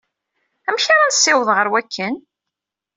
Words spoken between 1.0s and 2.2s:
nessiweḍ ɣer wakken?